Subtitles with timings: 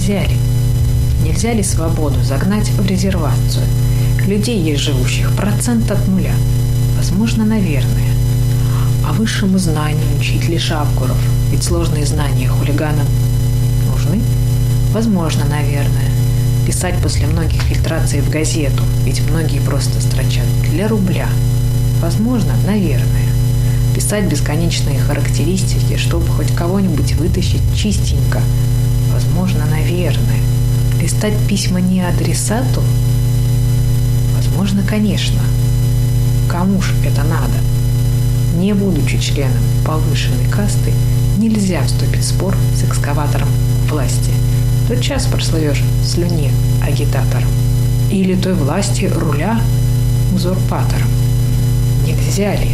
[0.00, 0.36] нельзя ли?
[1.22, 3.66] Нельзя ли свободу загнать в резервацию?
[4.26, 6.32] Людей есть живущих процент от нуля.
[6.96, 8.08] Возможно, наверное.
[9.06, 11.18] А высшему знанию учить лишь Авгуров,
[11.50, 13.06] ведь сложные знания хулиганам
[13.92, 14.22] нужны?
[14.94, 16.10] Возможно, наверное.
[16.66, 21.28] Писать после многих фильтраций в газету, ведь многие просто строчат для рубля.
[22.00, 23.28] Возможно, наверное.
[23.94, 28.40] Писать бесконечные характеристики, чтобы хоть кого-нибудь вытащить чистенько.
[29.12, 29.79] Возможно, наверное.
[31.00, 32.80] Листать письма не адресату?
[34.36, 35.40] Возможно, конечно.
[36.48, 37.58] Кому ж это надо?
[38.56, 40.92] Не будучи членом повышенной касты,
[41.38, 43.48] нельзя вступить в спор с экскаватором
[43.88, 44.30] власти.
[44.86, 46.52] Тот час прослывешь в слюне
[46.86, 47.50] агитатором.
[48.12, 49.60] Или той власти руля
[50.32, 51.08] узурпатором.
[52.06, 52.70] Нельзя ли?